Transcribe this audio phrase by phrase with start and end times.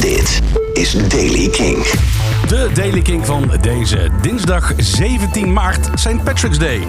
[0.00, 0.40] Dit
[0.72, 1.84] is Daily King.
[2.48, 6.24] De Daily King van deze dinsdag 17 maart, St.
[6.24, 6.80] Patrick's Day.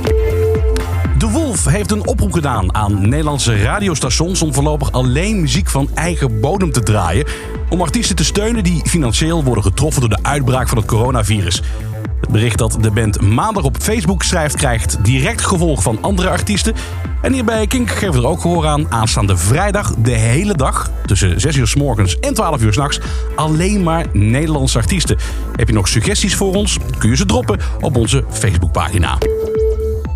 [1.18, 6.40] De Wolf heeft een oproep gedaan aan Nederlandse radiostations om voorlopig alleen muziek van eigen
[6.40, 7.26] bodem te draaien.
[7.70, 11.62] Om artiesten te steunen die financieel worden getroffen door de uitbraak van het coronavirus.
[12.30, 16.74] Bericht dat de band maandag op Facebook schrijft krijgt direct gevolg van andere artiesten.
[17.22, 21.40] En hierbij Kink geven we er ook gehoor aan aanstaande vrijdag de hele dag tussen
[21.40, 23.00] 6 uur s morgens en 12 uur s'nachts
[23.36, 25.18] alleen maar Nederlandse artiesten.
[25.56, 26.78] Heb je nog suggesties voor ons?
[26.98, 29.18] Kun je ze droppen op onze Facebookpagina.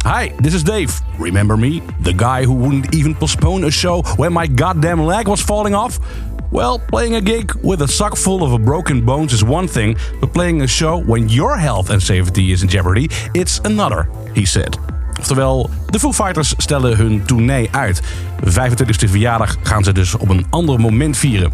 [0.03, 0.99] Hi, this is Dave.
[1.19, 1.83] Remember me?
[1.99, 5.99] The guy who wouldn't even postpone a show when my goddamn leg was falling off?
[6.51, 10.33] Well, playing a gig with a sock full of broken bones is one thing, but
[10.33, 14.75] playing a show when your health and safety is in jeopardy, it's another, he said.
[15.19, 18.01] Oftewel, de Foo Fighters stellen hun tournee uit.
[18.45, 21.53] 25e verjaardag gaan ze dus op een ander moment vieren.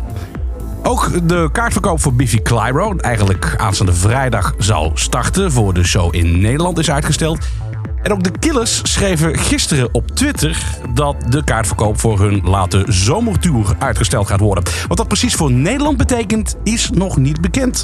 [0.84, 6.42] Ook de kaartverkoop voor Biffy Clyro, eigenlijk aanstaande vrijdag zou starten voor de show in
[6.42, 7.38] Nederland, is uitgesteld.
[8.08, 10.64] En ook de Killers schreven gisteren op Twitter
[10.94, 14.64] dat de kaartverkoop voor hun late zomertour uitgesteld gaat worden.
[14.88, 17.82] Wat dat precies voor Nederland betekent, is nog niet bekend.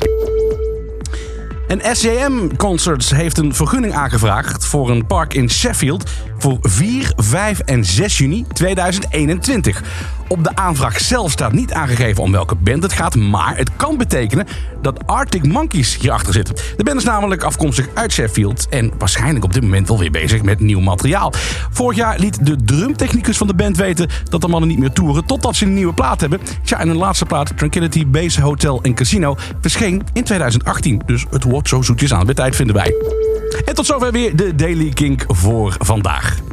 [1.68, 7.60] En SJM Concerts heeft een vergunning aangevraagd voor een park in Sheffield voor 4, 5
[7.60, 9.84] en 6 juni 2021.
[10.34, 13.98] Op de aanvraag zelf staat niet aangegeven om welke band het gaat, maar het kan
[13.98, 14.48] betekenen
[14.82, 16.56] dat Arctic Monkeys hierachter zitten.
[16.78, 20.42] De band is namelijk afkomstig uit Sheffield en waarschijnlijk op dit moment wel weer bezig
[20.42, 21.34] met nieuw materiaal.
[21.72, 25.26] Vorig jaar liet de drumtechnicus van de band weten dat de mannen niet meer toeren
[25.26, 26.40] totdat ze een nieuwe plaat hebben.
[26.64, 31.02] Tja, en hun laatste plaat, Tranquility Base Hotel en Casino, verscheen in 2018.
[31.06, 32.96] Dus het wordt zo zoetjes aan bij tijd vinden wij.
[33.66, 36.53] En tot zover weer de Daily Kink voor vandaag.